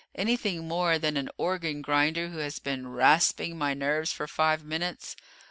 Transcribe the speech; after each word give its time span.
Anything 0.15 0.67
more 0.67 0.97
than 0.97 1.15
an 1.15 1.29
organ 1.37 1.83
grinder 1.83 2.29
who 2.29 2.39
has 2.39 2.57
been 2.57 2.87
rasping 2.87 3.55
my 3.55 3.75
nerves 3.75 4.11
for 4.11 4.25
five 4.27 4.63
minutes? 4.63 5.15